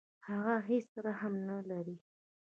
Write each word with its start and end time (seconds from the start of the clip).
هغه 0.27 0.55
هیڅ 0.69 0.89
رحم 1.05 1.33
نه 1.49 1.57
لري. 1.69 1.97